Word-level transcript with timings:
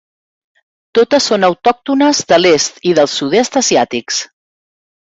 Totes 0.99 1.27
són 1.33 1.45
autòctones 1.49 2.23
de 2.35 2.41
l'est 2.43 2.83
i 2.93 2.99
del 3.03 3.13
sud-est 3.21 3.63
asiàtics. 3.65 4.25